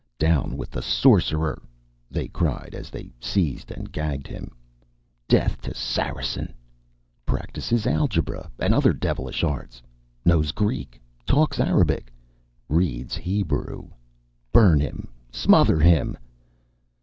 [0.17, 1.61] "Down with the sorcerer!"
[2.09, 4.49] they cried, as they seized and gagged him.
[5.27, 6.55] "Death to the Saracen!"
[7.23, 9.79] "Practises algebra, and other devilish arts!"
[10.25, 12.11] "Knows Greek!" "Talks Arabic!"
[12.67, 13.89] "Reads Hebrew!"
[14.51, 16.17] "Burn him!" "Smother him!"